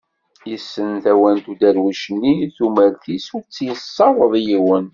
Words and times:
Yesssen 0.49 0.89
tawant 1.03 1.45
uderwic 1.51 2.03
nni 2.15 2.33
tumert-is 2.55 3.25
ur 3.35 3.43
tt-yessaweḍ 3.45 4.33
yiwen. 4.47 4.85